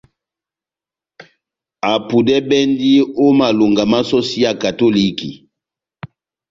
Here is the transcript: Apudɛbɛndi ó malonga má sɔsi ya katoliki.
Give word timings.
Apudɛbɛndi 1.91 2.91
ó 3.23 3.25
malonga 3.37 3.83
má 3.91 3.99
sɔsi 4.09 4.37
ya 4.43 4.51
katoliki. 4.61 5.29